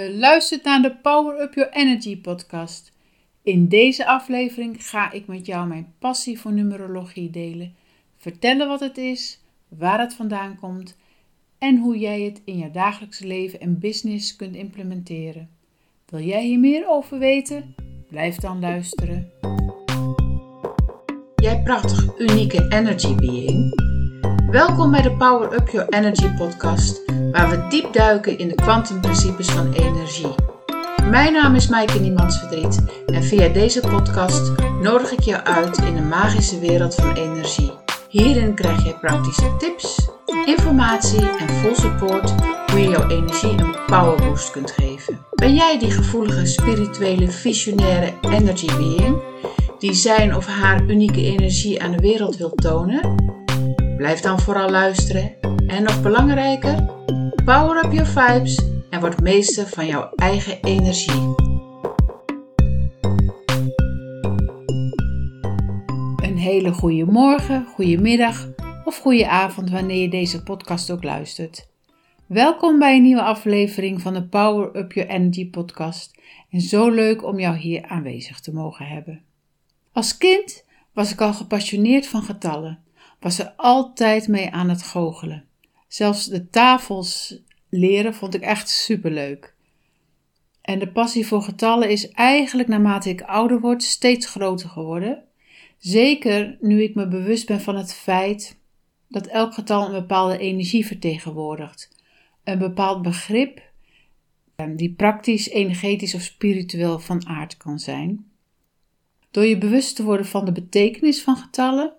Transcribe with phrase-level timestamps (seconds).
[0.00, 2.92] luistert naar de Power Up Your Energy podcast.
[3.42, 7.74] In deze aflevering ga ik met jou mijn passie voor numerologie delen.
[8.16, 10.96] Vertellen wat het is, waar het vandaan komt
[11.58, 15.48] en hoe jij het in je dagelijkse leven en business kunt implementeren.
[16.08, 17.74] Wil jij hier meer over weten?
[18.08, 19.30] Blijf dan luisteren.
[21.36, 23.82] Jij prachtig unieke energy being.
[24.50, 27.02] Welkom bij de Power Up Your Energy podcast,
[27.34, 30.34] waar we diep duiken in de kwantumprincipes van energie.
[31.10, 34.52] Mijn naam is Maaike Niemandsverdriet en via deze podcast
[34.82, 37.72] nodig ik jou uit in de magische wereld van energie.
[38.08, 40.08] Hierin krijg je praktische tips,
[40.44, 42.34] informatie en full support
[42.70, 45.18] hoe je jouw energie een powerboost kunt geven.
[45.30, 49.22] Ben jij die gevoelige, spirituele, visionaire energy being
[49.78, 53.14] die zijn of haar unieke energie aan de wereld wil tonen?
[53.96, 56.84] Blijf dan vooral luisteren en nog belangrijker,
[57.44, 58.60] power up your vibes
[58.90, 61.34] en word meester van jouw eigen energie.
[66.22, 68.48] Een hele goede morgen, goede middag
[68.84, 71.68] of goede avond wanneer je deze podcast ook luistert.
[72.26, 76.14] Welkom bij een nieuwe aflevering van de Power Up Your Energy podcast
[76.50, 79.22] en zo leuk om jou hier aanwezig te mogen hebben.
[79.92, 82.78] Als kind was ik al gepassioneerd van getallen
[83.24, 85.44] was er altijd mee aan het goochelen.
[85.94, 89.54] Zelfs de tafels leren vond ik echt superleuk.
[90.60, 95.24] En de passie voor getallen is eigenlijk naarmate ik ouder word steeds groter geworden.
[95.78, 98.58] Zeker nu ik me bewust ben van het feit
[99.08, 101.88] dat elk getal een bepaalde energie vertegenwoordigt.
[102.44, 103.62] Een bepaald begrip
[104.76, 108.26] die praktisch, energetisch of spiritueel van aard kan zijn.
[109.30, 111.92] Door je bewust te worden van de betekenis van getallen,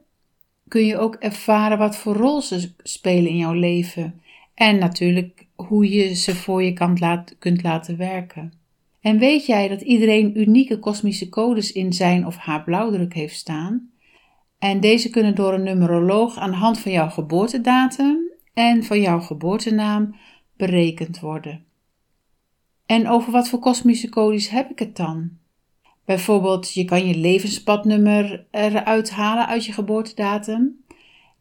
[0.68, 4.22] kun je ook ervaren wat voor rol ze spelen in jouw leven.
[4.54, 8.54] En natuurlijk hoe je ze voor je kant laat, kunt laten werken.
[9.02, 13.90] En weet jij dat iedereen unieke kosmische codes in zijn of haar blauwdruk heeft staan?
[14.60, 19.20] En deze kunnen door een numeroloog aan de hand van jouw geboortedatum en van jouw
[19.20, 20.16] geboortenaam
[20.58, 21.64] berekend worden.
[22.86, 25.32] En over wat voor kosmische codes heb ik het dan?
[26.06, 30.84] Bijvoorbeeld, je kan je levenspadnummer eruit halen uit je geboortedatum.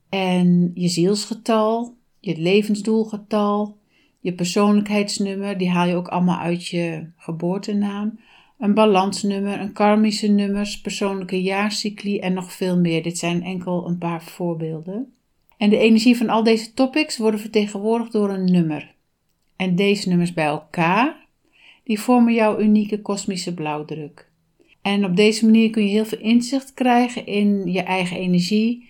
[0.09, 3.77] En je zielsgetal, je levensdoelgetal,
[4.21, 8.19] je persoonlijkheidsnummer, die haal je ook allemaal uit je geboortenaam.
[8.59, 13.03] Een balansnummer, een karmische nummers, persoonlijke jaarcycli en nog veel meer.
[13.03, 15.13] Dit zijn enkel een paar voorbeelden.
[15.57, 18.95] En de energie van al deze topics worden vertegenwoordigd door een nummer.
[19.57, 21.27] En deze nummers bij elkaar,
[21.85, 24.33] die vormen jouw unieke kosmische blauwdruk.
[24.85, 28.89] En op deze manier kun je heel veel inzicht krijgen in je eigen energie,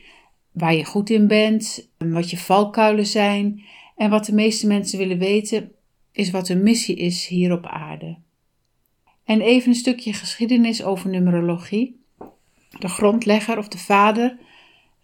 [0.53, 3.62] waar je goed in bent, wat je valkuilen zijn.
[3.97, 5.72] En wat de meeste mensen willen weten,
[6.12, 8.16] is wat hun missie is hier op aarde.
[9.25, 12.00] En even een stukje geschiedenis over numerologie.
[12.78, 14.38] De grondlegger of de vader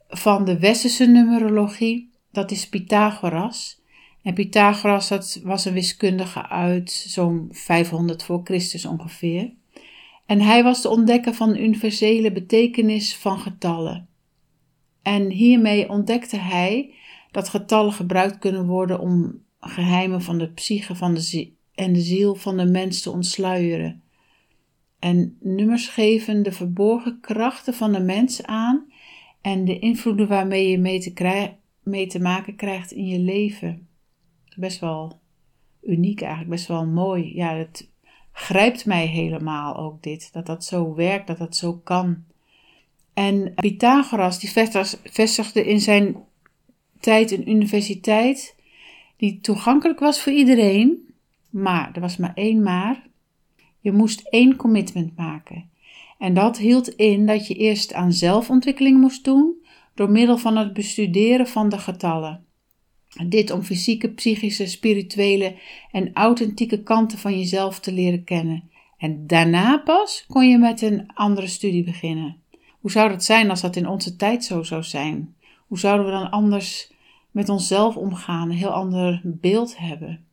[0.09, 3.81] van de westerse numerologie, dat is Pythagoras.
[4.23, 9.59] En Pythagoras dat was een wiskundige uit zo'n 500 voor Christus ongeveer.
[10.31, 14.09] En hij was de ontdekker van de universele betekenis van getallen.
[15.03, 16.95] En hiermee ontdekte hij
[17.31, 22.35] dat getallen gebruikt kunnen worden om geheimen van de psyche van de en de ziel
[22.35, 24.03] van de mens te ontsluieren.
[24.99, 28.93] En nummers geven de verborgen krachten van de mens aan
[29.41, 31.53] en de invloeden waarmee je mee te,
[31.83, 33.89] mee te maken krijgt in je leven.
[34.57, 35.21] Best wel
[35.83, 37.35] uniek eigenlijk, best wel mooi.
[37.35, 37.90] Ja, het
[38.33, 40.33] grijpt mij helemaal ook dit.
[40.33, 42.25] Dat dat zo werkt, dat dat zo kan.
[43.15, 44.51] En Pythagoras die
[45.05, 46.17] vestigde in zijn
[47.01, 48.57] tijd een universiteit
[49.17, 51.15] die toegankelijk was voor iedereen.
[51.51, 53.09] Maar er was maar één maar.
[53.81, 55.71] Je moest één commitment maken.
[56.19, 59.55] En dat hield in dat je eerst aan zelfontwikkeling moest doen
[59.95, 62.45] door middel van het bestuderen van de getallen.
[63.29, 65.57] Dit om fysieke, psychische, spirituele
[65.91, 68.71] en authentieke kanten van jezelf te leren kennen.
[68.99, 72.37] En daarna pas kon je met een andere studie beginnen.
[72.81, 75.35] Hoe zou dat zijn als dat in onze tijd zo zou zijn?
[75.67, 76.93] Hoe zouden we dan anders
[77.31, 80.25] met onszelf omgaan, een heel ander beeld hebben?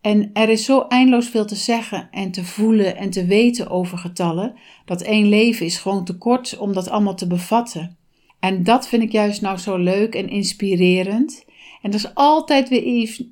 [0.00, 3.98] En er is zo eindeloos veel te zeggen en te voelen en te weten over
[3.98, 4.54] getallen,
[4.84, 7.96] dat één leven is gewoon te kort om dat allemaal te bevatten.
[8.40, 11.44] En dat vind ik juist nou zo leuk en inspirerend.
[11.82, 12.82] En er is altijd weer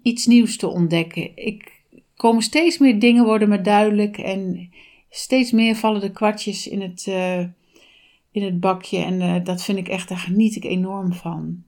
[0.02, 1.30] iets, nieuws te ontdekken.
[1.36, 1.82] Ik
[2.16, 4.70] komen steeds meer dingen worden me duidelijk en
[5.10, 7.38] steeds meer vallen de kwartjes in het, uh,
[8.32, 8.98] in het bakje.
[8.98, 11.62] En uh, dat vind ik echt, daar geniet ik enorm van.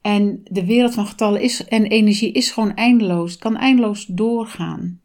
[0.00, 3.30] En de wereld van getallen is, en energie is gewoon eindeloos.
[3.30, 5.00] Het kan eindeloos doorgaan.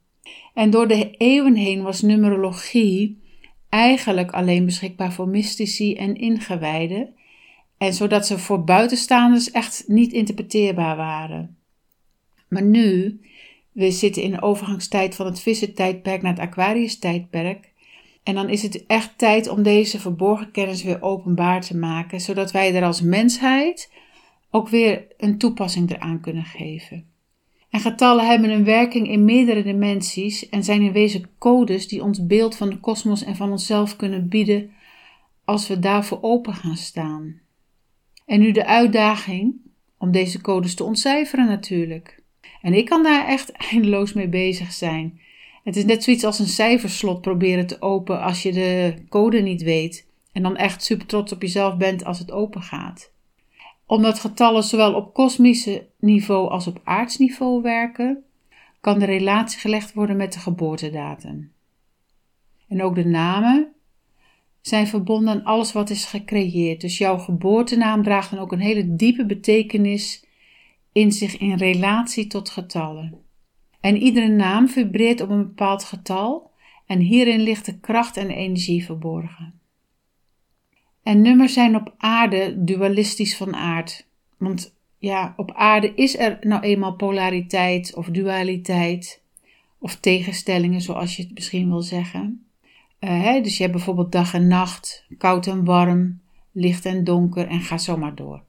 [0.53, 3.19] En door de eeuwen heen was numerologie
[3.69, 7.13] eigenlijk alleen beschikbaar voor mystici en ingewijden,
[7.81, 11.57] en zodat ze voor buitenstaanders echt niet interpreteerbaar waren.
[12.48, 13.19] Maar nu,
[13.72, 17.72] we zitten in de overgangstijd van het vissentijdperk naar het Aquarius-tijdperk,
[18.24, 22.51] en dan is het echt tijd om deze verborgen kennis weer openbaar te maken, zodat
[22.51, 23.92] wij er als mensheid
[24.51, 27.06] ook weer een toepassing eraan kunnen geven.
[27.69, 32.25] En getallen hebben een werking in meerdere dimensies en zijn in wezen codes die ons
[32.25, 34.72] beeld van de kosmos en van onszelf kunnen bieden
[35.45, 37.40] als we daarvoor open gaan staan.
[38.25, 39.53] En nu de uitdaging
[39.97, 42.21] om deze codes te ontcijferen natuurlijk.
[42.62, 45.19] En ik kan daar echt eindeloos mee bezig zijn.
[45.63, 49.63] Het is net zoiets als een cijferslot proberen te openen als je de code niet
[49.63, 53.12] weet en dan echt super trots op jezelf bent als het open gaat.
[53.85, 58.24] Omdat getallen zowel op kosmische niveau als op aardsniveau werken,
[58.79, 61.51] kan de relatie gelegd worden met de geboortedatum.
[62.67, 63.74] En ook de namen
[64.62, 66.81] zijn verbonden aan alles wat is gecreëerd.
[66.81, 70.25] Dus jouw geboortenaam draagt dan ook een hele diepe betekenis
[70.92, 73.18] in zich in relatie tot getallen.
[73.80, 76.52] En iedere naam vibreert op een bepaald getal
[76.86, 79.60] en hierin ligt de kracht en energie verborgen.
[81.04, 84.08] En nummers zijn op aarde dualistisch van aard.
[84.38, 89.24] Want ja, op aarde is er nou eenmaal polariteit of dualiteit
[89.80, 92.46] of tegenstellingen, zoals je het misschien wil zeggen.
[93.06, 96.21] Hè, dus je hebt bijvoorbeeld dag en nacht, koud en warm,
[96.51, 98.44] licht en donker en ga zo maar door.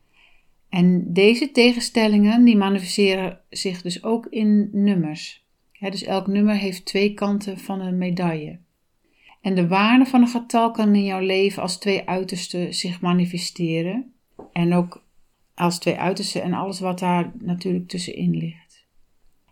[0.68, 5.44] En deze tegenstellingen die manifesteren zich dus ook in nummers.
[5.78, 8.58] dus elk nummer heeft twee kanten van een medaille.
[9.40, 14.12] En de waarde van een getal kan in jouw leven als twee uitersten zich manifesteren.
[14.52, 15.04] En ook
[15.54, 18.86] als twee uitersten en alles wat daar natuurlijk tussenin ligt.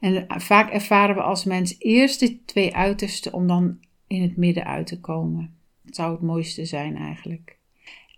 [0.01, 3.79] En vaak ervaren we als mens eerst die twee uitersten om dan
[4.11, 5.55] in het midden uit te komen.
[5.83, 7.59] Dat zou het mooiste zijn eigenlijk.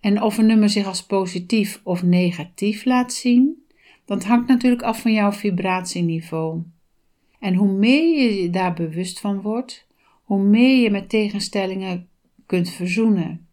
[0.01, 3.65] En of een nummer zich als positief of negatief laat zien,
[4.05, 6.61] dat hangt natuurlijk af van jouw vibratieniveau.
[7.39, 9.87] En hoe meer je daar bewust van wordt,
[10.23, 12.07] hoe meer je met tegenstellingen
[12.45, 13.47] kunt verzoenen.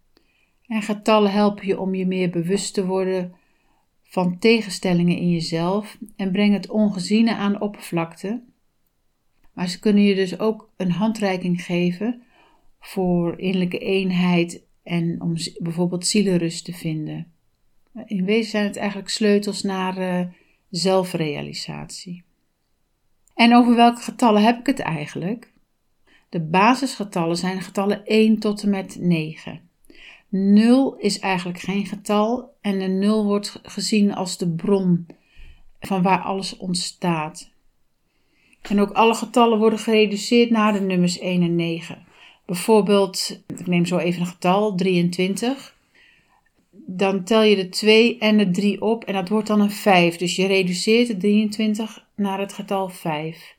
[0.67, 3.35] En getallen helpen je om je meer bewust te worden
[4.03, 8.43] van tegenstellingen in jezelf en brengen het ongeziene aan oppervlakte.
[9.53, 12.23] Maar ze kunnen je dus ook een handreiking geven
[12.81, 17.33] voor innerlijke eenheid en om bijvoorbeeld zielenrust te vinden.
[18.07, 20.27] In wezen zijn het eigenlijk sleutels naar uh,
[20.71, 22.25] zelfrealisatie.
[23.35, 25.53] En over welke getallen heb ik het eigenlijk?
[26.29, 29.61] De basisgetallen zijn getallen 1 tot en met 9.
[30.29, 35.07] 0 is eigenlijk geen getal en de 0 wordt gezien als de bron
[35.81, 37.51] van waar alles ontstaat.
[38.63, 42.07] En ook alle getallen worden gereduceerd naar de nummers 1 en 9.
[42.51, 45.77] Bijvoorbeeld, ik neem zo even een getal, 23.
[46.71, 50.17] Dan tel je de 2 en de 3 op en dat wordt dan een 5.
[50.17, 53.57] Dus je reduceert de 23 naar het getal 5.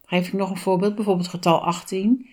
[0.00, 2.28] Dan geef ik nog een voorbeeld, bijvoorbeeld getal 18.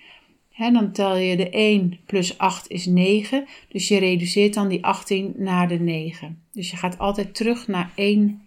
[0.51, 3.45] He, dan tel je de 1 plus 8 is 9.
[3.69, 6.41] Dus je reduceert dan die 18 naar de 9.
[6.51, 8.41] Dus je gaat altijd terug naar één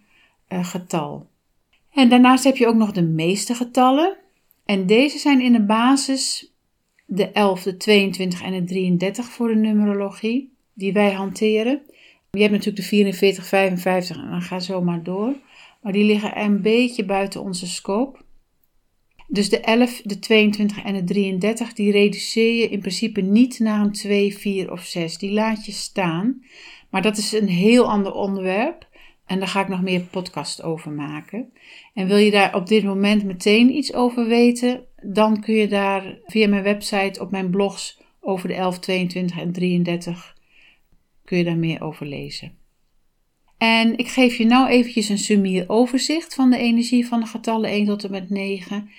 [0.49, 1.27] uh, getal.
[1.93, 4.17] En daarnaast heb je ook nog de meeste getallen.
[4.65, 6.53] En deze zijn in de basis
[7.05, 11.81] de 11, de 22 en de 33 voor de numerologie die wij hanteren.
[12.31, 15.33] Je hebt natuurlijk de 44, 55 en dan ga zo maar door.
[15.81, 18.19] Maar die liggen een beetje buiten onze scope.
[19.27, 23.81] Dus de 11, de 22 en de 33, die reduceer je in principe niet naar
[23.81, 25.17] een 2, 4 of 6.
[25.17, 26.43] Die laat je staan.
[26.89, 28.87] Maar dat is een heel ander onderwerp.
[29.25, 31.53] En daar ga ik nog meer podcast over maken.
[31.93, 36.17] En wil je daar op dit moment meteen iets over weten, dan kun je daar
[36.25, 40.35] via mijn website op mijn blogs over de 11, 22 en 33
[41.25, 42.57] kun je daar meer over lezen.
[43.57, 47.69] En ik geef je nou eventjes een summier overzicht van de energie van de getallen
[47.69, 48.89] 1 tot en met 9.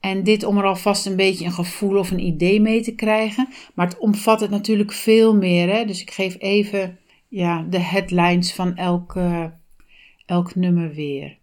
[0.00, 3.48] En dit om er alvast een beetje een gevoel of een idee mee te krijgen.
[3.74, 5.68] Maar het omvat het natuurlijk veel meer.
[5.68, 5.84] Hè?
[5.84, 9.18] Dus ik geef even ja, de headlines van elk,
[10.26, 11.38] elk nummer weer.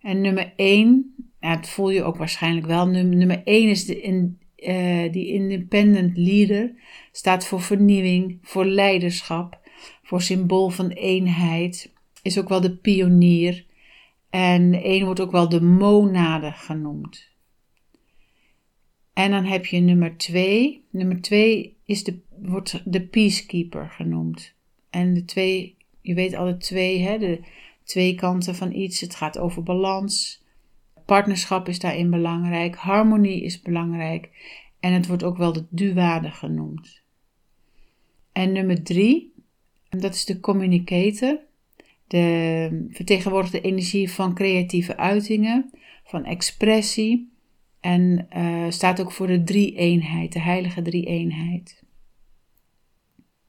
[0.00, 2.86] En nummer 1, ja, dat voel je ook waarschijnlijk wel.
[2.86, 6.74] Nummer 1 is de in, uh, die independent leader.
[7.12, 9.60] Staat voor vernieuwing, voor leiderschap,
[10.02, 11.92] voor symbool van eenheid.
[12.22, 13.64] Is ook wel de pionier.
[14.30, 17.28] En 1 wordt ook wel de monade genoemd.
[19.12, 20.84] En dan heb je nummer 2.
[20.90, 24.54] Nummer 2 is de, wordt de peacekeeper genoemd.
[24.90, 27.40] En de twee, je weet alle twee, hè, de
[27.90, 29.00] twee kanten van iets.
[29.00, 30.44] Het gaat over balans,
[31.06, 34.28] partnerschap is daarin belangrijk, harmonie is belangrijk
[34.80, 37.02] en het wordt ook wel de duade genoemd.
[38.32, 39.32] En nummer drie,
[39.88, 41.38] dat is de communicator.
[42.06, 45.70] De vertegenwoordigt de energie van creatieve uitingen,
[46.04, 47.32] van expressie
[47.80, 51.82] en uh, staat ook voor de drie-eenheid, de heilige drie-eenheid.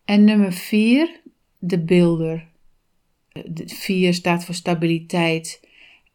[0.06, 1.22] En nummer vier,
[1.60, 2.51] de beelder.
[3.32, 5.68] De vier staat voor stabiliteit.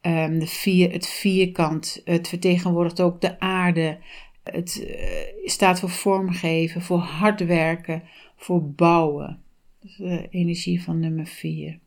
[0.03, 2.01] Um, de vier, het vierkant.
[2.05, 3.99] Het vertegenwoordigt ook de aarde.
[4.43, 8.03] Het uh, staat voor vormgeven, voor hard werken,
[8.37, 9.43] voor bouwen.
[9.81, 11.79] Dat is de energie van nummer vier.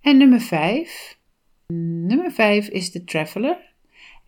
[0.00, 1.18] En nummer vijf.
[2.06, 3.69] Nummer vijf is de traveler.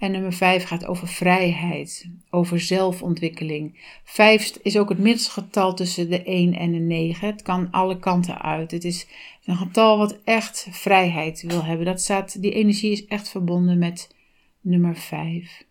[0.02, 3.78] En nummer 5 gaat over vrijheid, over zelfontwikkeling.
[4.04, 7.26] 5 is ook het middelste getal tussen de 1 en de 9.
[7.26, 8.71] Het kan alle kanten uit.
[8.71, 9.06] Het is
[9.44, 11.87] een getal wat echt vrijheid wil hebben.
[11.87, 14.14] Dat staat, die energie is echt verbonden met
[14.61, 15.64] nummer 5.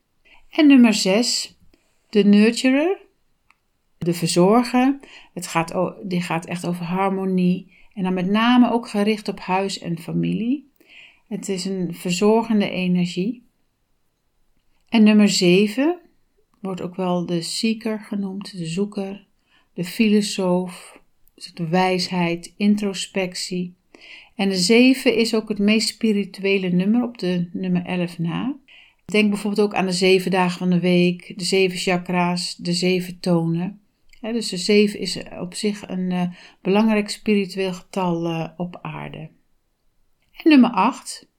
[0.49, 1.57] En nummer 6,
[2.09, 2.97] de nurturer,
[3.97, 4.99] de verzorger.
[5.33, 5.73] Het gaat,
[6.03, 7.73] die gaat echt over harmonie.
[7.93, 10.69] En dan met name ook gericht op huis en familie.
[11.27, 13.49] Het is een verzorgende energie.
[14.91, 15.99] En nummer 7
[16.59, 19.25] wordt ook wel de seeker genoemd, de zoeker,
[19.73, 20.99] de filosoof,
[21.35, 23.73] dus de wijsheid, introspectie.
[24.35, 28.55] En de 7 is ook het meest spirituele nummer op de nummer 11 na.
[29.05, 33.19] Denk bijvoorbeeld ook aan de zeven dagen van de week, de zeven chakra's, de zeven
[33.19, 33.79] tonen.
[34.21, 36.23] dus de 7 is op zich een uh,
[36.61, 39.29] belangrijk spiritueel getal uh, op aarde.
[40.31, 41.29] En nummer 8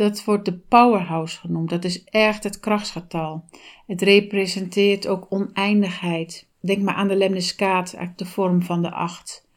[0.00, 1.70] dat wordt de powerhouse genoemd.
[1.70, 3.44] Dat is echt het krachtsgetal.
[3.86, 6.48] Het representeert ook oneindigheid.
[6.60, 9.48] Denk maar aan de eigenlijk de vorm van de acht.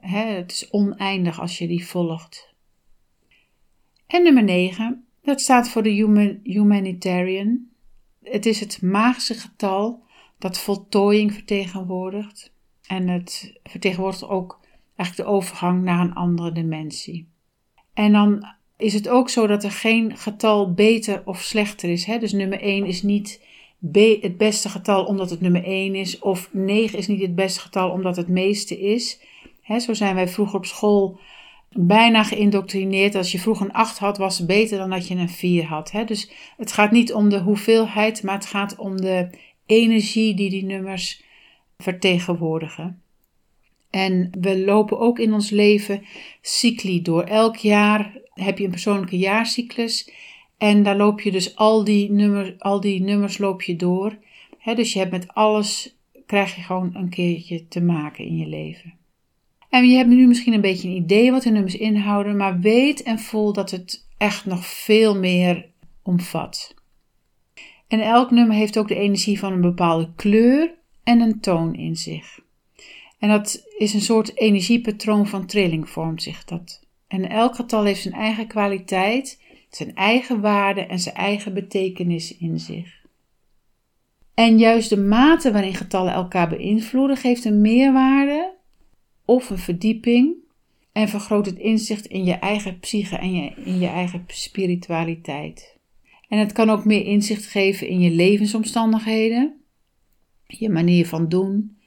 [0.00, 2.54] het is oneindig als je die volgt.
[4.06, 7.68] En nummer 9, dat staat voor de human, humanitarian.
[8.22, 10.02] Het is het magische getal
[10.38, 12.52] dat voltooiing vertegenwoordigt.
[12.86, 14.60] En het vertegenwoordigt ook
[14.96, 17.28] eigenlijk de overgang naar een andere dimensie.
[17.94, 22.04] En dan is het ook zo dat er geen getal beter of slechter is.
[22.04, 22.18] Hè?
[22.18, 23.40] Dus nummer 1 is niet
[24.20, 27.90] het beste getal omdat het nummer 1 is, of 9 is niet het beste getal
[27.90, 29.20] omdat het meeste is.
[29.62, 31.18] Hè, zo zijn wij vroeger op school
[31.72, 33.14] bijna geïndoctrineerd.
[33.14, 35.90] Als je vroeger een 8 had, was het beter dan dat je een 4 had.
[35.90, 36.04] Hè?
[36.04, 39.30] Dus het gaat niet om de hoeveelheid, maar het gaat om de
[39.66, 41.22] energie die die nummers
[41.78, 43.02] vertegenwoordigen.
[43.90, 46.02] En we lopen ook in ons leven
[46.40, 47.22] cycli door.
[47.22, 50.10] Elk jaar heb je een persoonlijke jaarcyclus.
[50.58, 54.18] En daar loop je dus al die, nummers, al die nummers loop je door.
[54.74, 58.98] dus je hebt met alles, krijg je gewoon een keertje te maken in je leven.
[59.68, 63.02] En je hebt nu misschien een beetje een idee wat de nummers inhouden, maar weet
[63.02, 65.68] en voel dat het echt nog veel meer
[66.02, 66.74] omvat.
[67.88, 71.96] En elk nummer heeft ook de energie van een bepaalde kleur en een toon in
[71.96, 72.40] zich.
[73.20, 76.80] En dat is een soort energiepatroon van trilling vormt zich dat.
[77.08, 82.58] En elk getal heeft zijn eigen kwaliteit, zijn eigen waarde en zijn eigen betekenis in
[82.58, 82.98] zich.
[84.34, 88.52] En juist de mate waarin getallen elkaar beïnvloeden geeft een meerwaarde
[89.24, 90.34] of een verdieping
[90.92, 95.76] en vergroot het inzicht in je eigen psyche en je, in je eigen spiritualiteit.
[96.28, 99.60] En het kan ook meer inzicht geven in je levensomstandigheden,
[100.46, 101.78] je manier van doen,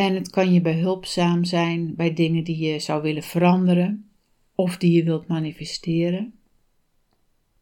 [0.00, 4.10] en het kan je behulpzaam zijn bij dingen die je zou willen veranderen
[4.54, 6.32] of die je wilt manifesteren.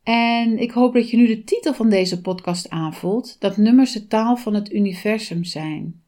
[0.03, 4.07] En ik hoop dat je nu de titel van deze podcast aanvoelt: dat nummers de
[4.07, 6.03] taal van het universum zijn.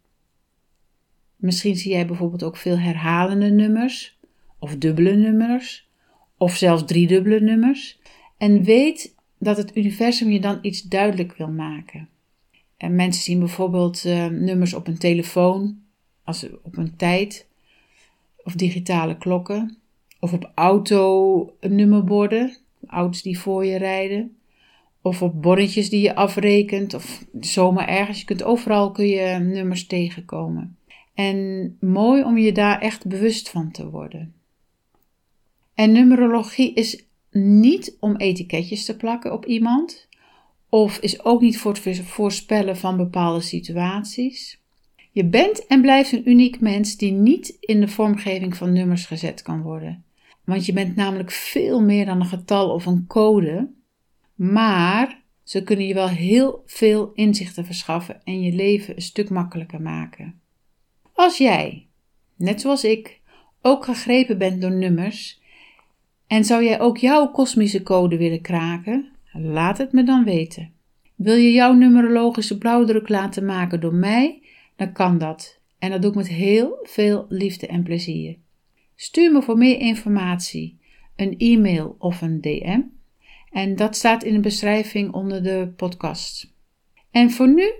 [1.36, 4.18] Misschien zie jij bijvoorbeeld ook veel herhalende nummers,
[4.58, 5.88] of dubbele nummers,
[6.36, 7.98] of zelfs driedubbele nummers.
[8.38, 12.08] En weet dat het universum je dan iets duidelijk wil maken.
[12.76, 15.88] En mensen zien bijvoorbeeld uh, nummers op een telefoon,
[16.62, 17.46] op een tijd,
[18.44, 19.80] of digitale klokken.
[20.20, 22.56] Of op auto-nummerborden,
[22.86, 24.34] auto's die voor je rijden.
[25.02, 26.94] Of op bonnetjes die je afrekent.
[26.94, 28.18] Of zomaar ergens.
[28.18, 30.76] Je kunt overal kun je nummers tegenkomen.
[31.14, 34.34] En mooi om je daar echt bewust van te worden.
[35.74, 40.08] En numerologie is niet om etiketjes te plakken op iemand.
[40.68, 44.59] Of is ook niet voor het voorspellen van bepaalde situaties.
[45.10, 49.42] Je bent en blijft een uniek mens die niet in de vormgeving van nummers gezet
[49.42, 50.04] kan worden.
[50.44, 53.70] Want je bent namelijk veel meer dan een getal of een code,
[54.34, 59.80] maar ze kunnen je wel heel veel inzichten verschaffen en je leven een stuk makkelijker
[59.80, 60.40] maken.
[61.12, 61.86] Als jij,
[62.36, 63.20] net zoals ik,
[63.62, 65.40] ook gegrepen bent door nummers
[66.26, 70.72] en zou jij ook jouw kosmische code willen kraken, Laat het me dan weten.
[71.14, 74.42] Wil je jouw numerologische blauwdruk laten maken door mij?
[74.80, 75.60] Dan kan dat.
[75.78, 78.36] En dat doe ik met heel veel liefde en plezier.
[78.96, 80.80] Stuur me voor meer informatie
[81.16, 82.80] een e-mail of een DM.
[83.50, 86.54] En dat staat in de beschrijving onder de podcast.
[87.10, 87.72] En voor nu,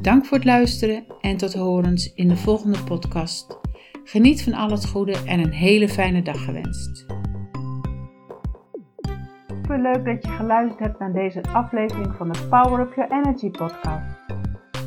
[0.00, 3.58] dank voor het luisteren en tot horens in de volgende podcast.
[4.04, 7.06] Geniet van al het goede en een hele fijne dag gewenst.
[9.46, 13.50] Super leuk dat je geluisterd hebt naar deze aflevering van de Power Up Your Energy
[13.50, 14.21] podcast.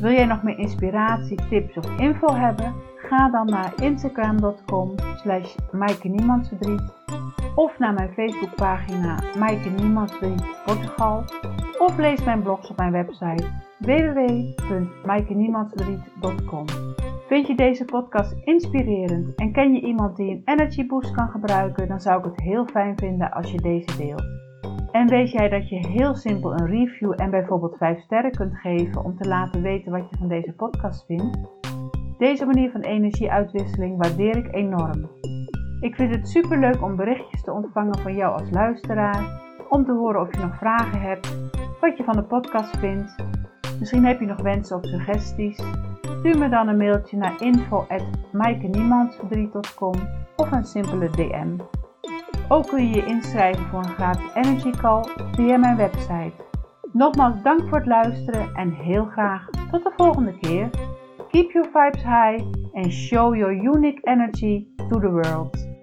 [0.00, 2.74] Wil jij nog meer inspiratie, tips of info hebben?
[2.96, 5.54] Ga dan naar instagram.com slash
[7.54, 11.24] of naar mijn Facebookpagina Maaike Niemandsvriend Portugal
[11.78, 13.44] of lees mijn blogs op mijn website
[13.78, 16.66] www.maaikeniemandsvriend.com.
[17.28, 21.88] Vind je deze podcast inspirerend en ken je iemand die een energy boost kan gebruiken,
[21.88, 24.45] dan zou ik het heel fijn vinden als je deze deelt.
[24.96, 29.04] En weet jij dat je heel simpel een review en bijvoorbeeld 5 sterren kunt geven
[29.04, 31.38] om te laten weten wat je van deze podcast vindt?
[32.18, 35.10] Deze manier van energieuitwisseling waardeer ik enorm.
[35.80, 39.92] Ik vind het super leuk om berichtjes te ontvangen van jou als luisteraar, om te
[39.92, 41.50] horen of je nog vragen hebt,
[41.80, 43.16] wat je van de podcast vindt.
[43.78, 45.62] Misschien heb je nog wensen of suggesties.
[46.00, 49.94] Stuur me dan een mailtje naar info@maaikeniemandsverdriet.com
[50.36, 51.56] of een simpele DM.
[52.48, 56.32] Ook kun je je inschrijven voor een gratis energy call via mijn website.
[56.92, 60.70] Nogmaals dank voor het luisteren en heel graag tot de volgende keer.
[61.30, 65.75] Keep your vibes high and show your unique energy to the world.